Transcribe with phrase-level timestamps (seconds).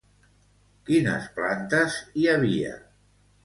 [0.87, 2.77] Quines plantes hi havia?